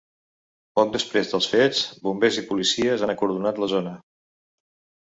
Poc 0.79 0.89
després 0.95 1.29
dels 1.33 1.49
fets, 1.53 1.83
bombers 2.09 2.41
i 2.43 2.47
policies 2.51 3.05
han 3.07 3.17
acordonat 3.17 3.65
la 3.67 3.73
zona. 3.77 3.97